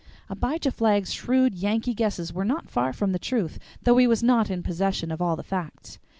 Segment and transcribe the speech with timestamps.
[0.31, 4.49] Abijah Flagg's shrewd Yankee guesses were not far from the truth, though he was not
[4.49, 5.99] in possession of all the facts.